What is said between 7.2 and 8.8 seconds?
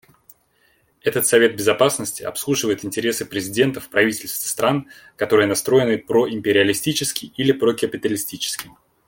или прокапиталистически.